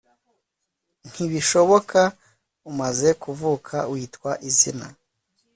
[1.09, 2.01] Ntibishoboka
[2.71, 4.87] umaze kuvuka witwa izina